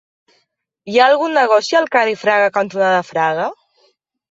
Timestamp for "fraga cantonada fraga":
2.23-3.49